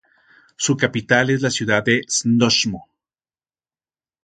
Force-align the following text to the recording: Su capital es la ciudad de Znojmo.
Su 0.55 0.77
capital 0.77 1.29
es 1.29 1.43
la 1.43 1.51
ciudad 1.51 1.83
de 1.83 2.01
Znojmo. 2.09 2.89